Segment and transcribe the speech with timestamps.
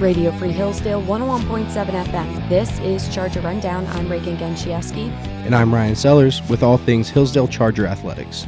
[0.00, 2.48] Radio Free Hillsdale 101.7 FM.
[2.48, 3.84] This is Charger Rundown.
[3.88, 5.10] I'm Reagan Genchieski.
[5.44, 8.46] And I'm Ryan Sellers with all things Hillsdale Charger Athletics.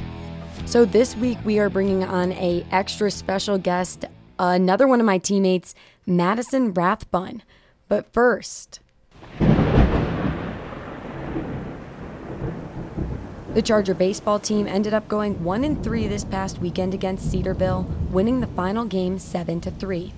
[0.65, 4.05] So this week we are bringing on a extra special guest,
[4.39, 5.75] another one of my teammates,
[6.07, 7.43] Madison Rathbun.
[7.89, 8.79] But first,
[13.55, 17.83] The Charger baseball team ended up going 1 and 3 this past weekend against Cedarville,
[18.13, 20.13] winning the final game 7 to 3.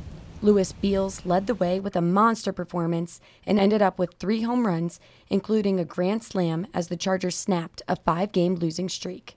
[0.45, 4.67] Louis Beals led the way with a monster performance and ended up with 3 home
[4.67, 4.99] runs,
[5.31, 9.37] including a grand slam as the Chargers snapped a 5-game losing streak.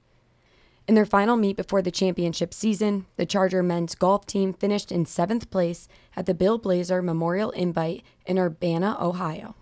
[0.87, 5.05] In their final meet before the championship season, the Charger men's golf team finished in
[5.05, 9.53] 7th place at the Bill Blazer Memorial Invite in Urbana, Ohio.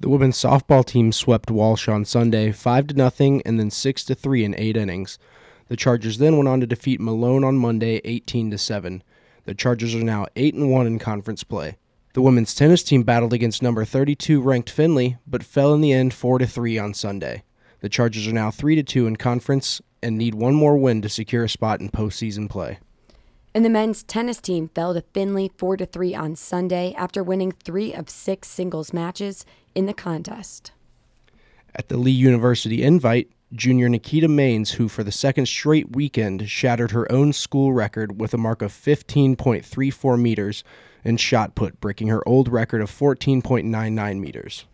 [0.00, 4.14] The women's softball team swept Walsh on Sunday 5 to nothing and then 6 to
[4.14, 5.18] 3 in 8 innings.
[5.68, 9.02] The Chargers then went on to defeat Malone on Monday 18 to 7.
[9.46, 11.76] The Chargers are now 8 and 1 in conference play.
[12.14, 16.12] The women's tennis team battled against number 32 ranked Findlay but fell in the end
[16.12, 17.44] 4 to 3 on Sunday.
[17.80, 21.08] The Chargers are now 3 to 2 in conference and need one more win to
[21.08, 22.80] secure a spot in postseason play.
[23.54, 27.52] And the men's tennis team fell to Findlay 4 to 3 on Sunday after winning
[27.52, 30.72] 3 of 6 singles matches in the contest.
[31.72, 36.90] At the Lee University Invite, junior Nikita Maines, who for the second straight weekend shattered
[36.90, 40.64] her own school record with a mark of 15.34 meters
[41.04, 44.64] in shot put, breaking her old record of 14.99 meters.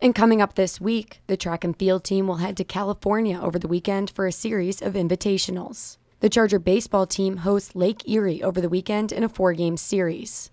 [0.00, 3.58] And coming up this week, the track and field team will head to California over
[3.58, 5.98] the weekend for a series of invitationals.
[6.20, 10.50] The Charger baseball team hosts Lake Erie over the weekend in a four game series.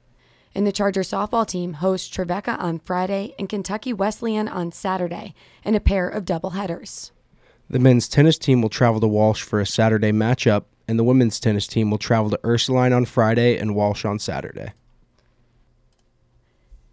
[0.56, 5.76] And the Charger softball team hosts Trevecca on Friday and Kentucky Wesleyan on Saturday in
[5.76, 7.12] a pair of doubleheaders.
[7.70, 11.42] The men's tennis team will travel to Walsh for a Saturday matchup, and the women's
[11.42, 14.72] tennis team will travel to Ursuline on Friday and Walsh on Saturday.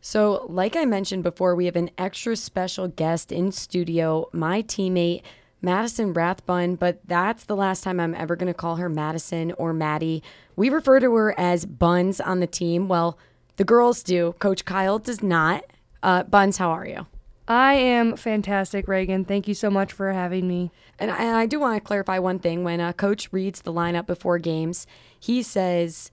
[0.00, 5.22] So, like I mentioned before, we have an extra special guest in studio, my teammate,
[5.60, 9.72] Madison Rathbun, but that's the last time I'm ever going to call her Madison or
[9.72, 10.20] Maddie.
[10.56, 12.88] We refer to her as Buns on the team.
[12.88, 13.16] Well,
[13.56, 14.34] the girls do.
[14.38, 15.64] Coach Kyle does not.
[16.02, 17.06] Uh, Buns, how are you?
[17.48, 19.24] I am fantastic, Reagan.
[19.24, 20.70] Thank you so much for having me.
[20.98, 22.64] And I, and I do want to clarify one thing.
[22.64, 24.86] When a coach reads the lineup before games,
[25.18, 26.10] he says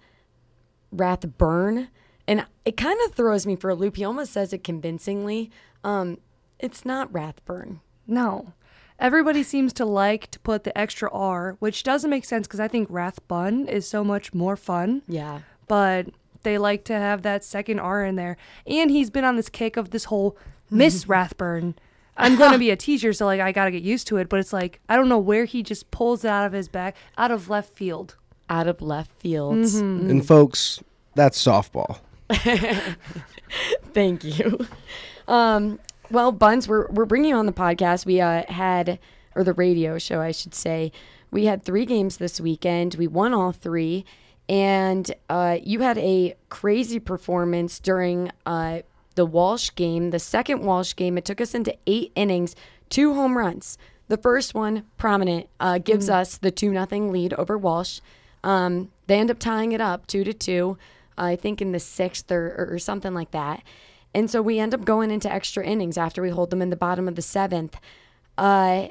[0.91, 1.89] Rathburn,
[2.27, 3.97] and it kind of throws me for a loop.
[3.97, 5.51] He almost says it convincingly.
[5.83, 6.17] Um,
[6.57, 7.79] it's not Rathburn.
[8.07, 8.53] No.
[8.99, 12.67] Everybody seems to like to put the extra R, which doesn't make sense because I
[12.67, 15.03] think Rathbun is so much more fun.
[15.07, 15.39] Yeah.
[15.67, 16.07] But
[16.43, 18.37] they like to have that second R in there.
[18.65, 20.37] And he's been on this kick of this whole
[20.69, 21.75] Miss Rathburn.
[22.17, 24.29] I'm going to be a teacher, so like I got to get used to it.
[24.29, 26.95] But it's like I don't know where he just pulls it out of his back,
[27.17, 28.15] out of left field.
[28.49, 29.57] Out of left field.
[29.57, 30.09] Mm-hmm.
[30.09, 30.83] And folks,
[31.15, 31.99] that's softball.
[33.93, 34.67] Thank you.
[35.27, 35.79] Um,
[36.11, 38.05] well, Buns, we're we're bringing you on the podcast.
[38.05, 38.99] We uh, had,
[39.35, 40.91] or the radio show, I should say.
[41.31, 42.95] We had three games this weekend.
[42.95, 44.05] We won all three,
[44.49, 48.79] and uh, you had a crazy performance during uh,
[49.13, 51.17] the Walsh game, the second Walsh game.
[51.19, 52.55] It took us into eight innings,
[52.89, 53.77] two home runs.
[54.07, 56.13] The first one, prominent, uh, gives mm.
[56.13, 57.99] us the two nothing lead over Walsh.
[58.43, 60.77] Um, they end up tying it up two to two.
[61.15, 63.61] I think in the sixth or, or something like that.
[64.15, 66.75] And so we end up going into extra innings after we hold them in the
[66.75, 67.77] bottom of the seventh.
[68.37, 68.87] Uh,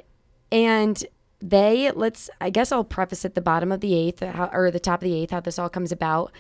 [0.53, 1.05] and
[1.41, 4.81] they, let's, I guess I'll preface at the bottom of the eighth how, or the
[4.81, 6.33] top of the eighth how this all comes about.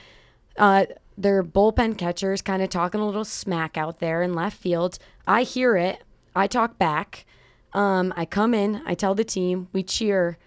[0.57, 0.87] Uh,
[1.17, 4.99] their bullpen catchers kind of talking a little smack out there in left field.
[5.27, 6.03] I hear it.
[6.35, 7.27] I talk back.
[7.73, 8.83] Um, I come in.
[8.87, 9.69] I tell the team.
[9.73, 10.39] We cheer.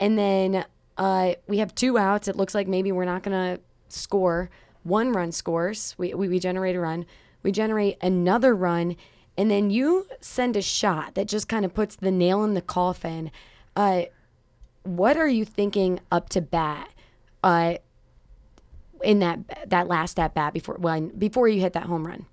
[0.00, 0.64] And then
[0.98, 2.28] uh, we have two outs.
[2.28, 4.50] It looks like maybe we're not going to score.
[4.82, 5.94] One run scores.
[5.96, 7.06] We, we, we generate a run
[7.42, 8.96] we generate another run,
[9.36, 12.62] and then you send a shot that just kind of puts the nail in the
[12.62, 13.30] coffin.
[13.76, 14.02] Uh,
[14.82, 16.88] what are you thinking up to bat?
[17.42, 17.74] Uh,
[19.02, 22.26] in that that last at bat before when before you hit that home run?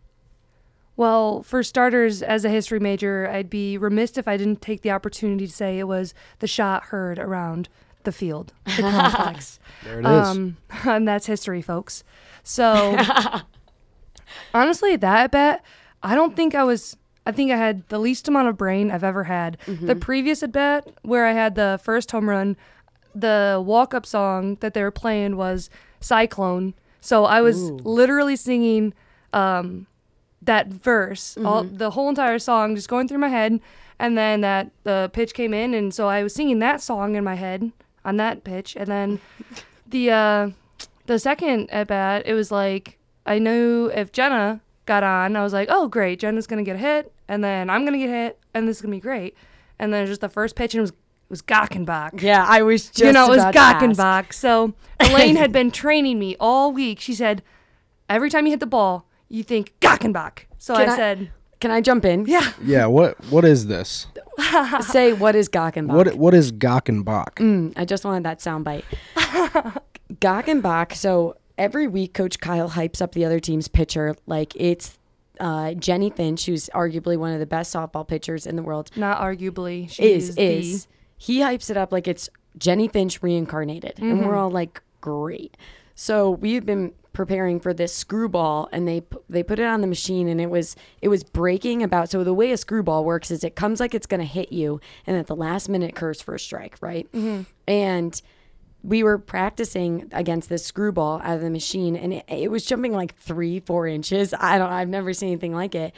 [0.96, 4.92] Well, for starters, as a history major, I'd be remiss if I didn't take the
[4.92, 7.70] opportunity to say it was the shot heard around
[8.04, 9.60] the field, the complex.
[9.84, 10.28] there it is.
[10.28, 12.04] Um, and that's history, folks.
[12.44, 12.98] So
[14.54, 15.64] Honestly, that bet,
[16.04, 16.96] I don't think I was.
[17.30, 19.58] I think I had the least amount of brain I've ever had.
[19.68, 19.86] Mm-hmm.
[19.86, 22.58] The previous at bat, where I had the first home run,
[23.14, 26.74] the walk up song that they were playing was Cyclone.
[27.02, 27.80] So I was Ooh.
[27.84, 28.94] literally singing
[29.32, 29.88] um,
[30.42, 31.46] that verse, mm-hmm.
[31.46, 33.60] all the whole entire song, just going through my head.
[34.00, 37.24] And then that the pitch came in, and so I was singing that song in
[37.24, 37.72] my head
[38.06, 38.76] on that pitch.
[38.76, 39.20] And then
[39.88, 40.50] the uh,
[41.06, 45.54] the second at bat, it was like I knew if Jenna got on, I was
[45.54, 48.10] like, oh, great, Jenna's going to get a hit, and then I'm going to get
[48.10, 49.38] hit, and this is going to be great.
[49.80, 50.96] And then just the first pitch, and it was, it
[51.30, 52.22] was Gockenbach.
[52.22, 53.86] Yeah, I was just you know, it was about to ask.
[53.86, 54.34] Gockenbach.
[54.34, 57.00] So Elaine had been training me all week.
[57.00, 57.42] She said,
[58.10, 60.40] every time you hit the ball, you think Gockenbach.
[60.58, 61.32] So I, I- said,
[61.62, 62.26] Can I jump in?
[62.26, 62.52] yeah.
[62.62, 64.08] Yeah, what what is this?
[64.82, 65.94] Say what is Gockenbach?
[65.94, 67.36] What what is Gockenbach?
[67.36, 68.84] Mm, I just wanted that soundbite.
[70.16, 70.94] Gockenbach.
[70.96, 74.98] So every week, Coach Kyle hypes up the other team's pitcher like it's
[75.40, 78.92] uh, Jennie Finch, who's arguably one of the best softball pitchers in the world.
[78.96, 79.90] Not arguably.
[79.90, 84.14] She Is is, is the he hypes it up like it's Jennie Finch reincarnated, and
[84.20, 84.26] Mm-hmm.
[84.28, 85.56] we're all like, great.
[85.96, 90.28] So we've been preparing for this screwball, and they they put it on the machine,
[90.30, 92.10] and it was it was breaking about.
[92.10, 94.80] So the way a screwball works is it comes like it's going to hit you,
[95.06, 97.12] and at the last minute curves for a strike, right?
[97.12, 97.42] Mm-hmm.
[97.68, 98.22] And
[98.84, 102.94] we were practicing against this screwball out of the machine and it, it was jumping
[102.94, 104.34] like three four inches.
[104.34, 105.94] I don't i've never seen anything like it.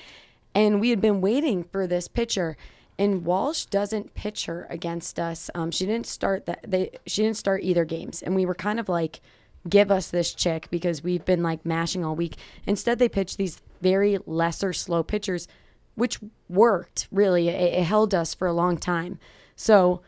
[0.53, 2.57] And we had been waiting for this pitcher
[2.97, 5.49] and walsh doesn't pitch her against us.
[5.55, 8.21] Um, she didn't start that they she didn't start either games.
[8.21, 9.21] And we were kind of like
[9.69, 12.35] give us this chick because we've been like mashing all week.
[12.65, 15.47] Instead they pitched these very lesser slow pitchers
[15.95, 16.19] which
[16.49, 17.49] worked really.
[17.49, 19.19] It, it held us for a long time.
[19.55, 20.01] So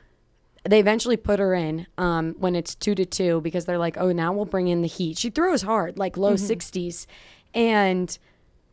[0.64, 4.12] they eventually put her in um, when it's two to two because they're like, oh,
[4.12, 5.18] now we'll bring in the heat.
[5.18, 7.06] She throws hard, like low 60s.
[7.54, 8.18] And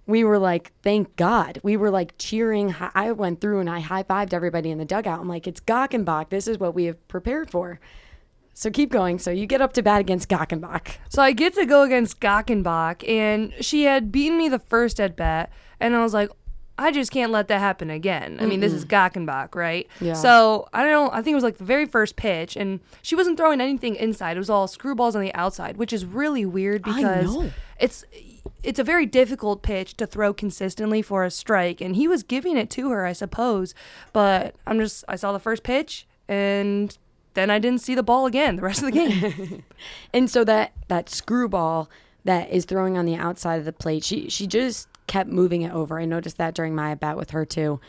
[0.06, 1.60] we were like, thank God.
[1.62, 2.74] We were like cheering.
[2.94, 5.20] I went through and I high fived everybody in the dugout.
[5.20, 6.30] I'm like, it's Gockenbach.
[6.30, 7.80] This is what we have prepared for.
[8.54, 9.18] So keep going.
[9.18, 10.96] So you get up to bat against Gockenbach.
[11.08, 15.16] So I get to go against Gockenbach, and she had beaten me the first at
[15.16, 16.30] bat, and I was like,
[16.80, 18.38] I just can't let that happen again.
[18.40, 19.86] I mean, this is Gockenbach, right?
[20.00, 20.14] Yeah.
[20.14, 21.10] So I don't know.
[21.12, 24.36] I think it was like the very first pitch, and she wasn't throwing anything inside.
[24.36, 27.36] It was all screwballs on the outside, which is really weird because
[27.78, 28.04] it's
[28.62, 32.56] it's a very difficult pitch to throw consistently for a strike, and he was giving
[32.56, 33.74] it to her, I suppose.
[34.14, 36.96] But I'm just I saw the first pitch, and
[37.34, 39.64] then I didn't see the ball again the rest of the game.
[40.14, 41.90] And so that that screwball
[42.24, 45.72] that is throwing on the outside of the plate, she she just kept moving it
[45.72, 45.98] over.
[45.98, 47.80] I noticed that during my at bat with her too.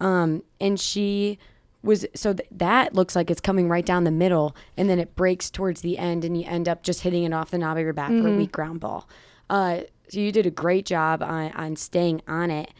[0.00, 1.38] Um, and she
[1.80, 5.14] was so th- that looks like it's coming right down the middle, and then it
[5.14, 7.84] breaks towards the end, and you end up just hitting it off the knob of
[7.84, 9.08] your bat for a weak ground ball.
[9.48, 12.74] Uh, so you did a great job on on staying on it.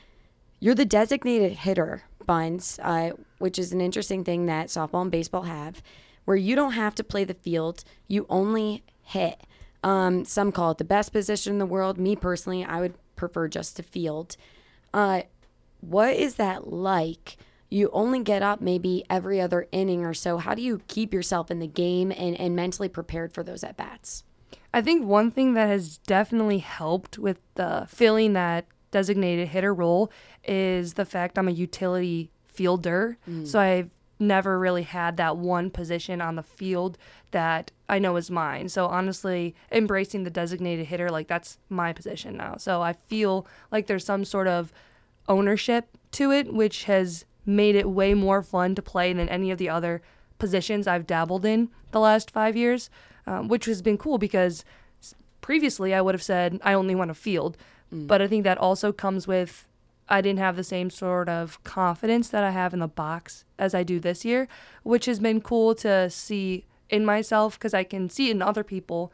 [0.59, 5.43] You're the designated hitter, Buns, uh, which is an interesting thing that softball and baseball
[5.43, 5.81] have,
[6.25, 9.43] where you don't have to play the field, you only hit.
[9.85, 11.99] Um, some call it the best position in the world.
[11.99, 14.37] Me personally, I would prefer just to field.
[14.95, 15.23] Uh,
[15.81, 17.37] what is that like?
[17.69, 20.39] You only get up maybe every other inning or so.
[20.39, 23.77] How do you keep yourself in the game and, and mentally prepared for those at
[23.77, 24.23] bats?
[24.73, 30.13] I think one thing that has definitely helped with the filling that designated hitter role
[30.45, 33.19] is the fact I'm a utility fielder.
[33.45, 36.97] So I've never really had that one position on the field
[37.33, 38.69] that I know is mine.
[38.69, 42.57] So honestly, embracing the designated hitter, like that's my position now.
[42.57, 44.73] So I feel like there's some sort of
[45.29, 49.59] ownership to it, which has made it way more fun to play than any of
[49.59, 50.03] the other
[50.39, 52.91] positions I've dabbled in the last five years,
[53.27, 54.65] um, which has been cool because
[55.41, 57.57] previously I would have said I only want to field,
[57.93, 59.69] but I think that also comes with
[60.09, 63.75] I didn't have the same sort of confidence that I have in the box as
[63.75, 64.49] I do this year,
[64.83, 68.63] which has been cool to see in myself because I can see it in other
[68.63, 69.13] people.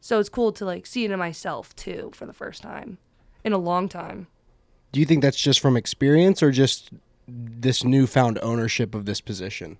[0.00, 2.98] So it's cool to like see it in myself too for the first time
[3.44, 4.26] in a long time.
[4.90, 6.90] Do you think that's just from experience or just
[7.26, 9.78] this newfound ownership of this position?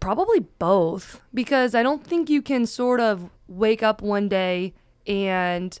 [0.00, 4.74] Probably both, because I don't think you can sort of wake up one day
[5.06, 5.78] and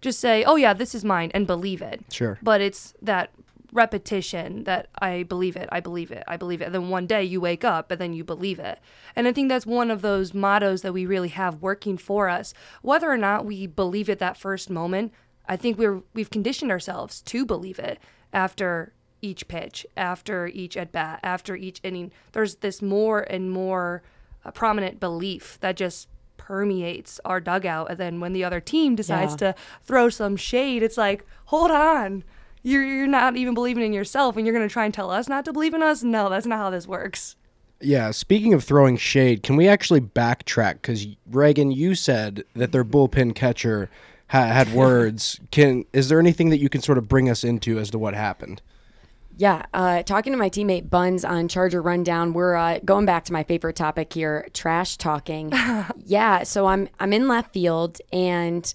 [0.00, 2.04] just say, oh, yeah, this is mine, and believe it.
[2.10, 2.38] Sure.
[2.42, 3.30] But it's that
[3.72, 6.66] repetition that I believe it, I believe it, I believe it.
[6.66, 8.78] And then one day you wake up and then you believe it.
[9.14, 12.52] And I think that's one of those mottos that we really have working for us.
[12.82, 15.12] Whether or not we believe it that first moment,
[15.46, 17.98] I think we're we've conditioned ourselves to believe it
[18.32, 18.92] after
[19.22, 22.10] each pitch, after each at bat, after each inning.
[22.32, 24.02] There's this more and more
[24.44, 26.08] uh, prominent belief that just
[26.40, 27.90] permeates our dugout.
[27.90, 29.52] And then when the other team decides Yeah.
[29.52, 32.24] to throw some shade, it's like, hold on.
[32.62, 35.28] You're, you're not even believing in yourself and you're going to try and tell us
[35.28, 36.02] not to believe in us?
[36.02, 37.36] No, that's not how this works.
[37.82, 40.74] Yeah, speaking of throwing shade, can we actually backtrack?
[40.74, 43.88] Because Reagan, you said that their bullpen catcher
[44.28, 45.40] ha- had words.
[45.50, 48.14] Can is there anything that you can sort of bring us into as to what
[48.14, 48.60] happened?
[49.40, 53.32] Yeah, uh, talking to my teammate Buns on Charger Rundown, we're uh, going back to
[53.32, 55.50] my favorite topic here, trash talking.
[56.04, 58.74] yeah, so I'm I'm in left field and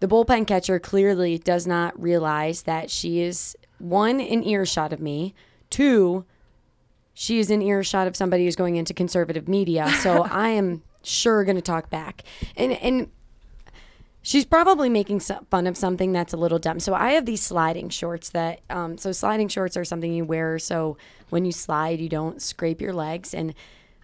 [0.00, 5.34] the bullpen catcher clearly does not realize that she is one in earshot of me,
[5.70, 6.26] two
[7.14, 9.88] she is in earshot of somebody who's going into conservative media.
[10.02, 12.22] So I am sure going to talk back.
[12.54, 13.08] And and
[14.22, 16.80] she's probably making fun of something that's a little dumb.
[16.80, 20.58] So I have these sliding shorts that um, so sliding shorts are something you wear
[20.58, 20.96] so
[21.30, 23.54] when you slide you don't scrape your legs and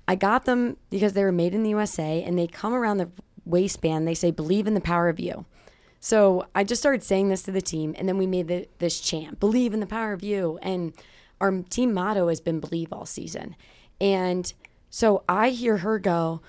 [0.09, 3.11] I got them because they were made in the USA and they come around the
[3.45, 4.07] waistband.
[4.07, 5.47] They say believe in the power of you.
[6.01, 9.01] So I just started saying this to the team and then we made the, this
[9.01, 10.93] chant, believe in the power of you and
[11.41, 13.55] our team motto has been believe all season.
[14.01, 14.53] And
[14.91, 16.41] so I hear her go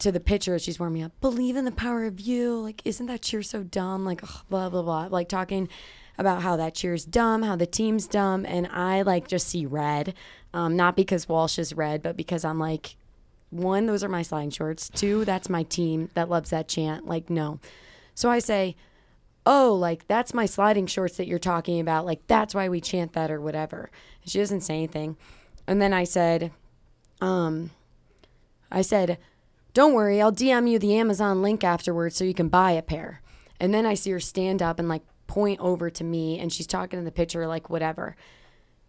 [0.00, 2.60] to the pitcher as she's warming up, believe in the power of you.
[2.60, 4.04] Like, isn't that cheer so dumb?
[4.04, 5.06] Like, ugh, blah, blah, blah.
[5.06, 5.68] Like, talking
[6.18, 8.44] about how that cheer's dumb, how the team's dumb.
[8.44, 10.14] And I like just see red.
[10.52, 12.96] Um, not because Walsh is red, but because I'm like,
[13.48, 14.88] one, those are my sliding shorts.
[14.90, 17.06] Two, that's my team that loves that chant.
[17.06, 17.58] Like, no.
[18.14, 18.76] So I say,
[19.46, 22.06] oh, like that's my sliding shorts that you're talking about.
[22.06, 23.90] Like that's why we chant that or whatever.
[24.26, 25.16] she doesn't say anything.
[25.66, 26.52] And then I said,
[27.20, 27.70] um,
[28.70, 29.18] I said,
[29.74, 33.22] don't worry, I'll DM you the Amazon link afterwards so you can buy a pair.
[33.58, 36.66] And then I see her stand up and like point over to me and she's
[36.66, 38.16] talking to the pitcher, like whatever.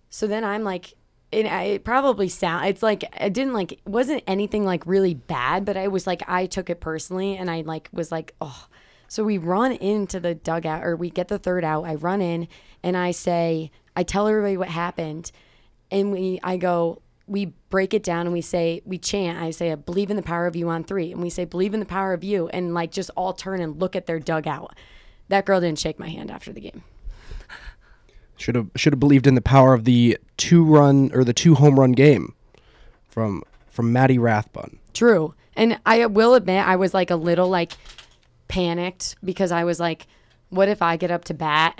[0.09, 0.93] So then I'm like,
[1.31, 5.63] it, it probably sound it's like I didn't like it wasn't anything like really bad,
[5.63, 8.67] but I was like I took it personally and I like was like, oh,
[9.07, 11.83] so we run into the dugout or we get the third out.
[11.83, 12.47] I run in
[12.81, 15.33] and I say, I tell everybody what happened.
[15.91, 19.39] And we, I go, we break it down and we say, we chant.
[19.39, 21.11] I say, I believe in the power of you on three.
[21.11, 22.47] And we say, believe in the power of you.
[22.49, 24.75] And like just all turn and look at their dugout.
[25.29, 26.83] That girl didn't shake my hand after the game.
[28.37, 31.53] Should have should have believed in the power of the two run or the two
[31.53, 32.33] home run game
[33.07, 34.79] from from Maddie Rathbun.
[34.93, 35.35] True.
[35.55, 37.73] And I will admit I was like a little like
[38.47, 40.07] panicked because I was like,
[40.49, 41.79] what if I get up to bat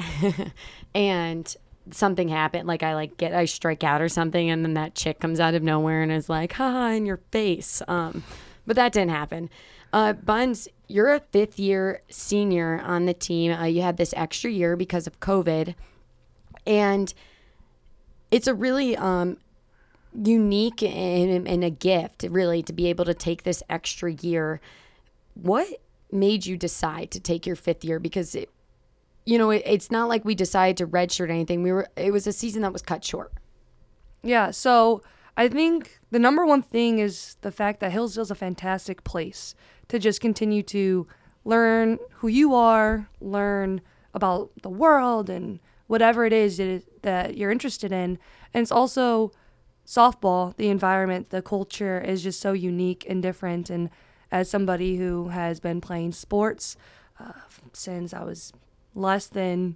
[0.96, 1.56] and
[1.90, 2.68] something happened?
[2.68, 5.56] Like I like get I strike out or something, and then that chick comes out
[5.56, 8.24] of nowhere and is like, "Ha in your face." Um,
[8.66, 9.50] but that didn't happen.
[9.94, 13.52] Uh, Buns, you're a fifth year senior on the team.
[13.52, 15.76] Uh, you had this extra year because of COVID,
[16.66, 17.14] and
[18.30, 19.38] it's a really um,
[20.14, 24.62] unique and, and a gift, really, to be able to take this extra year.
[25.34, 25.68] What
[26.12, 28.00] made you decide to take your fifth year?
[28.00, 28.50] Because it,
[29.26, 31.64] you know, it, it's not like we decided to redshirt anything.
[31.64, 33.34] We were it was a season that was cut short.
[34.24, 35.02] Yeah, so
[35.38, 39.56] I think the number one thing is the fact that Hillsdale's a fantastic place
[39.88, 41.08] to just continue to
[41.44, 43.82] learn who you are, learn
[44.14, 46.62] about the world and whatever it is
[47.02, 48.20] that you're interested in.
[48.54, 49.32] And it's also
[49.86, 53.90] softball, the environment, the culture is just so unique and different and
[54.32, 56.78] as somebody who has been playing sports
[57.20, 57.34] uh,
[57.74, 58.54] since I was
[58.94, 59.76] less than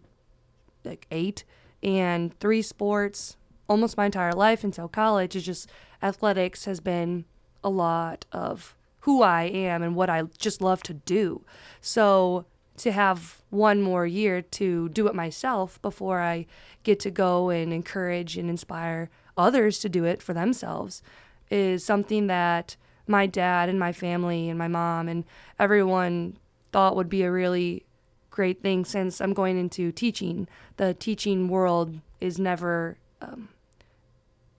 [0.83, 1.43] like eight
[1.81, 5.69] and three sports almost my entire life until college is just
[6.03, 7.25] athletics has been
[7.63, 11.43] a lot of who I am and what I just love to do.
[11.81, 12.45] So
[12.77, 16.45] to have one more year to do it myself before I
[16.83, 21.01] get to go and encourage and inspire others to do it for themselves
[21.49, 22.75] is something that
[23.07, 25.23] my dad and my family and my mom and
[25.59, 26.37] everyone
[26.71, 27.85] thought would be a really
[28.35, 30.47] great thing since I'm going into teaching.
[30.75, 33.47] The teaching world is never um,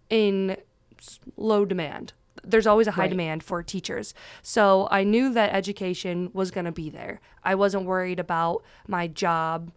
[0.08, 0.56] in
[1.36, 2.14] low demand.
[2.42, 3.10] There's always a high right.
[3.10, 4.14] demand for teachers.
[4.40, 7.20] So I knew that education was going to be there.
[7.44, 9.72] I wasn't worried about my job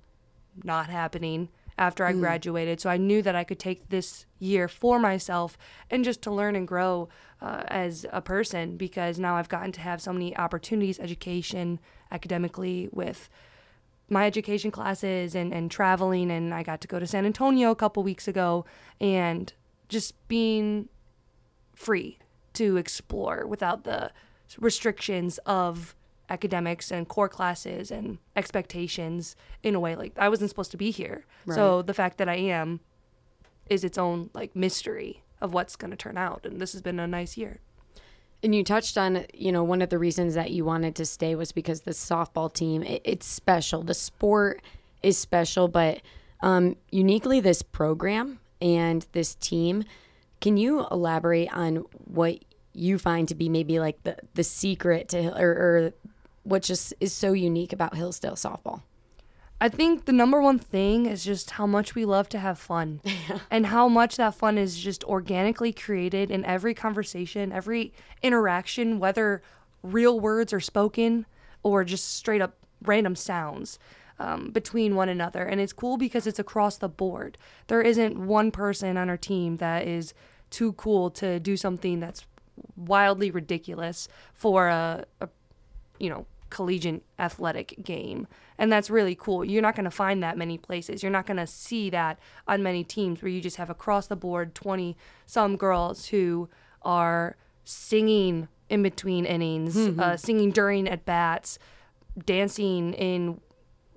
[0.63, 2.19] not happening after I mm.
[2.19, 2.79] graduated.
[2.79, 5.57] So I knew that I could take this year for myself
[5.89, 7.09] and just to learn and grow
[7.41, 11.79] uh, as a person because now I've gotten to have so many opportunities, education,
[12.11, 13.29] academically, with
[14.09, 16.31] my education classes and, and traveling.
[16.31, 18.65] And I got to go to San Antonio a couple weeks ago
[18.99, 19.51] and
[19.87, 20.89] just being
[21.75, 22.19] free
[22.53, 24.11] to explore without the
[24.59, 25.95] restrictions of
[26.29, 30.91] academics and core classes and expectations in a way like I wasn't supposed to be
[30.91, 31.25] here.
[31.45, 31.55] Right.
[31.55, 32.81] So the fact that I am
[33.69, 36.99] is its own like mystery of what's going to turn out and this has been
[36.99, 37.61] a nice year.
[38.41, 41.35] And you touched on, you know, one of the reasons that you wanted to stay
[41.35, 43.83] was because the softball team, it, it's special.
[43.83, 44.61] The sport
[45.03, 46.01] is special, but
[46.41, 49.83] um, uniquely this program and this team.
[50.39, 52.39] Can you elaborate on what
[52.73, 55.93] you find to be maybe like the, the secret to or, or
[56.43, 58.83] what just is so unique about Hillsdale softball?
[59.61, 63.01] I think the number one thing is just how much we love to have fun
[63.51, 69.41] and how much that fun is just organically created in every conversation, every interaction, whether
[69.83, 71.25] real words are spoken
[71.61, 73.79] or just straight up random sounds
[74.17, 75.43] um, between one another.
[75.43, 77.37] And it's cool because it's across the board.
[77.67, 80.13] There isn't one person on our team that is
[80.49, 82.25] too cool to do something that's
[82.77, 85.29] wildly ridiculous for a, a
[85.99, 88.27] you know, collegiate athletic game.
[88.57, 89.45] And that's really cool.
[89.45, 91.01] You're not going to find that many places.
[91.01, 94.15] You're not going to see that on many teams where you just have across the
[94.15, 96.49] board 20 some girls who
[96.81, 99.99] are singing in between innings, mm-hmm.
[99.99, 101.59] uh, singing during at bats,
[102.25, 103.39] dancing in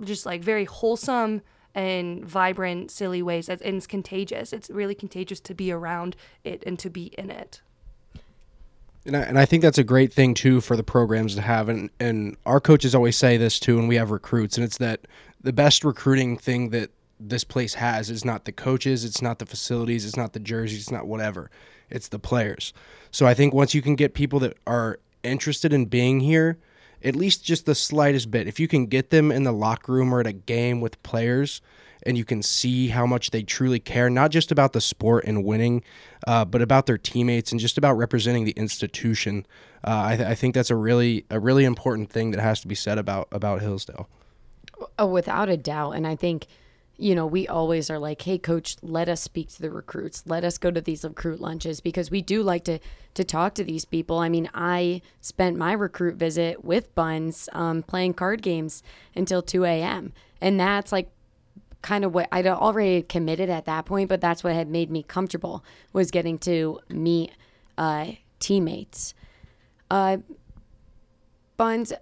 [0.02, 1.42] just like very wholesome
[1.74, 3.48] and vibrant, silly ways.
[3.48, 4.52] And it's contagious.
[4.52, 7.62] It's really contagious to be around it and to be in it.
[9.04, 11.68] And I, and I think that's a great thing too for the programs to have.
[11.68, 15.00] And, and our coaches always say this too, and we have recruits, and it's that
[15.40, 19.46] the best recruiting thing that this place has is not the coaches, it's not the
[19.46, 21.50] facilities, it's not the jerseys, it's not whatever.
[21.90, 22.72] It's the players.
[23.10, 26.58] So I think once you can get people that are interested in being here,
[27.04, 30.14] at least just the slightest bit, if you can get them in the locker room
[30.14, 31.60] or at a game with players,
[32.04, 35.44] and you can see how much they truly care, not just about the sport and
[35.44, 35.82] winning,
[36.26, 39.46] uh, but about their teammates and just about representing the institution.
[39.84, 42.68] Uh, I, th- I, think that's a really a really important thing that has to
[42.68, 44.08] be said about about Hillsdale.
[44.98, 46.46] Oh, without a doubt, and I think
[46.98, 50.22] you know, we always are like, "Hey, coach, let us speak to the recruits.
[50.26, 52.78] Let us go to these recruit lunches because we do like to
[53.14, 57.82] to talk to these people." I mean, I spent my recruit visit with Buns um,
[57.82, 58.82] playing card games
[59.16, 60.12] until two a.m.
[60.40, 61.10] and that's like
[61.82, 65.02] kind of what I'd already committed at that point, but that's what had made me
[65.02, 67.32] comfortable was getting to meet
[67.76, 69.14] uh, teammates.
[69.90, 70.18] Uh,
[71.56, 71.92] Buns,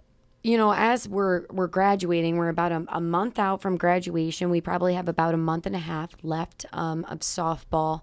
[0.43, 4.49] you know, as we're we're graduating, we're about a, a, month out from graduation.
[4.49, 8.03] We probably have about a month and a half left um, of softball.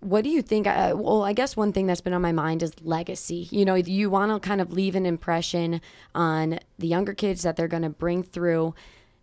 [0.00, 0.66] What do you think?
[0.66, 3.48] Uh, well, I guess one thing that's been on my mind is legacy.
[3.50, 5.80] You know, you want to kind of leave an impression
[6.14, 8.74] on the younger kids that they're going to bring through,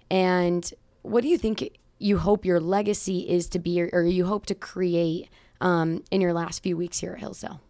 [0.10, 0.71] and
[1.03, 4.45] what do you think you hope your legacy is to be, or, or you hope
[4.47, 5.29] to create
[5.61, 7.61] um, in your last few weeks here at Hillsdale?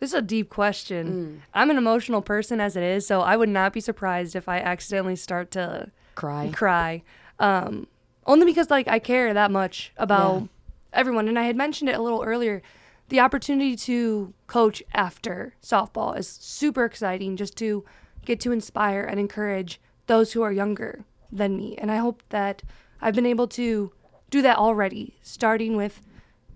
[0.00, 1.12] This is a deep question.
[1.12, 1.40] Mm.
[1.54, 4.58] I'm an emotional person as it is, so I would not be surprised if I
[4.58, 6.50] accidentally start to cry.
[6.52, 7.02] Cry.
[7.38, 7.86] Um,
[8.26, 10.46] only because like I care that much about yeah.
[10.92, 12.62] everyone, and I had mentioned it a little earlier.
[13.10, 17.36] The opportunity to coach after softball is super exciting.
[17.36, 17.84] Just to
[18.24, 21.74] get to inspire and encourage those who are younger than me.
[21.78, 22.62] And I hope that
[23.00, 23.92] I've been able to
[24.30, 26.00] do that already, starting with,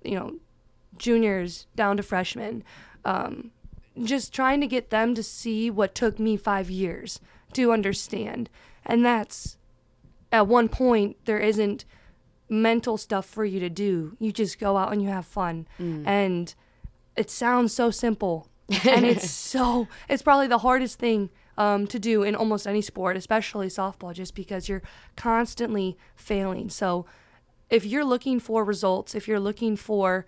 [0.04, 0.36] you know,
[0.98, 2.62] juniors down to freshmen.
[3.04, 3.50] Um,
[4.02, 7.20] just trying to get them to see what took me five years
[7.54, 8.50] to understand.
[8.84, 9.56] And that's
[10.30, 11.84] at one point, there isn't
[12.48, 14.16] mental stuff for you to do.
[14.20, 15.66] You just go out and you have fun.
[15.80, 16.06] Mm.
[16.06, 16.54] And
[17.16, 18.48] it sounds so simple.
[18.84, 23.16] and it's so, it's probably the hardest thing um, to do in almost any sport,
[23.16, 24.82] especially softball, just because you're
[25.16, 26.68] constantly failing.
[26.68, 27.06] So
[27.70, 30.26] if you're looking for results, if you're looking for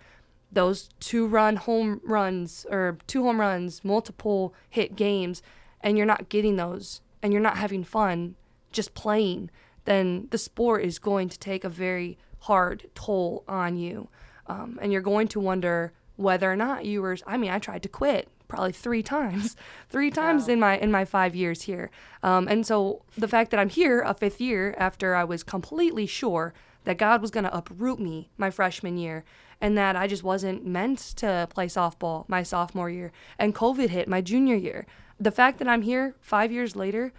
[0.51, 5.41] those two run home runs or two home runs, multiple hit games,
[5.81, 8.35] and you're not getting those and you're not having fun
[8.71, 9.49] just playing,
[9.85, 14.09] then the sport is going to take a very hard toll on you.
[14.47, 17.83] Um, and you're going to wonder whether or not you were, I mean, I tried
[17.83, 19.55] to quit probably three times,
[19.89, 20.53] three times wow.
[20.53, 21.89] in my in my five years here.
[22.21, 26.05] Um, and so the fact that I'm here a fifth year after I was completely
[26.05, 29.23] sure that God was going to uproot me my freshman year
[29.61, 34.07] and that I just wasn't meant to play softball my sophomore year and COVID hit
[34.07, 34.85] my junior year.
[35.19, 37.13] The fact that I'm here five years later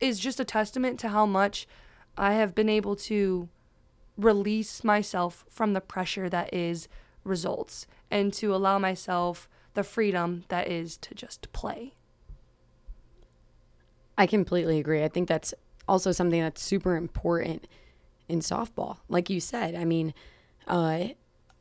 [0.00, 1.66] is just a testament to how much
[2.16, 3.48] I have been able to
[4.16, 6.88] release myself from the pressure that is
[7.24, 11.94] results and to allow myself the freedom that is to just play.
[14.18, 15.04] I completely agree.
[15.04, 15.54] I think that's
[15.86, 17.68] also something that's super important
[18.28, 18.98] in softball.
[19.08, 20.14] Like you said, I mean,
[20.66, 21.08] uh,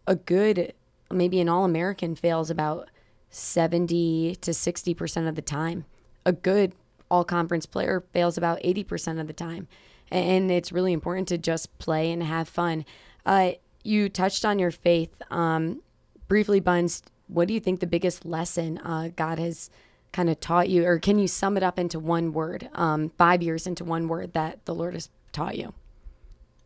[0.08, 0.74] a good,
[1.12, 2.90] maybe an All American fails about
[3.30, 5.86] 70 to 60% of the time.
[6.26, 6.74] A good
[7.12, 9.68] All Conference player fails about 80% of the time.
[10.10, 12.86] And it's really important to just play and have fun.
[13.26, 13.52] Uh,
[13.84, 15.22] you touched on your faith.
[15.30, 15.82] Um,
[16.28, 19.70] briefly, Buns, what do you think the biggest lesson uh, God has
[20.12, 23.44] kind of taught you, or can you sum it up into one word, um, five
[23.44, 25.74] years into one word that the Lord has taught you?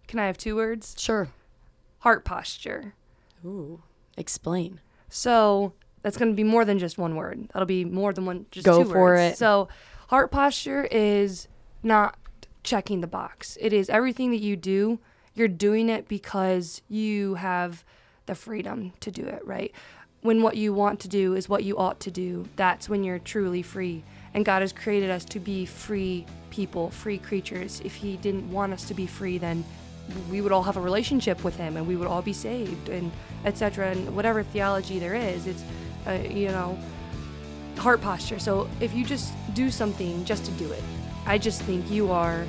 [0.08, 0.96] Can I have two words?
[0.98, 1.30] Sure.
[2.00, 2.94] Heart posture.
[3.46, 3.82] Ooh,
[4.18, 4.82] explain.
[5.10, 7.50] So that's going to be more than just one word.
[7.54, 8.46] That'll be more than one.
[8.52, 9.34] Just go two for words.
[9.34, 9.38] it.
[9.38, 9.68] So
[10.08, 11.48] heart posture is
[11.84, 12.18] not
[12.64, 13.58] checking the box.
[13.60, 15.00] It is everything that you do.
[15.34, 17.84] You're doing it because you have
[18.26, 19.74] the freedom to do it, right?
[20.22, 23.20] When what you want to do is what you ought to do, that's when you're
[23.20, 24.04] truly free.
[24.34, 27.82] And God has created us to be free people, free creatures.
[27.86, 29.64] If He didn't want us to be free, then
[30.30, 33.12] we would all have a relationship with Him and we would all be saved and
[33.46, 33.92] etc.
[33.92, 35.64] And whatever theology there is, it's,
[36.06, 36.78] uh, you know,
[37.78, 38.40] heart posture.
[38.40, 40.84] So if you just do something just to do it,
[41.26, 42.46] I just think you are,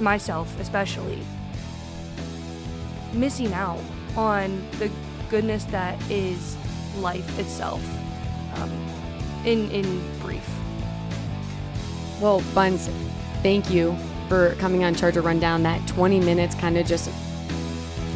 [0.00, 1.18] myself especially,
[3.12, 3.80] missing out
[4.16, 4.90] on the
[5.28, 6.56] goodness that is
[6.96, 7.82] life itself.
[8.56, 8.70] Um,
[9.44, 10.48] in in brief.
[12.20, 12.88] Well, Buns,
[13.42, 13.96] thank you
[14.28, 15.62] for coming on Charger Rundown.
[15.62, 17.10] That 20 minutes kind of just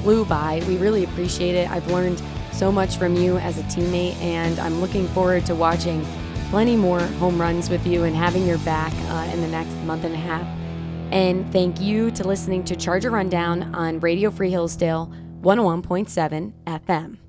[0.02, 0.62] flew by.
[0.66, 1.70] We really appreciate it.
[1.70, 6.04] I've learned so much from you as a teammate, and I'm looking forward to watching
[6.50, 10.04] plenty more home runs with you and having your back uh, in the next month
[10.04, 10.46] and a half.
[11.12, 15.12] And thank you to listening to Charger Rundown on Radio Free Hillsdale
[15.42, 17.27] 101.7 FM.